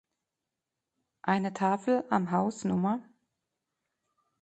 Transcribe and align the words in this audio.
Eine 1.21 1.53
Tafel 1.53 2.03
am 2.09 2.31
Haus 2.31 2.63
Nr. 2.65 3.07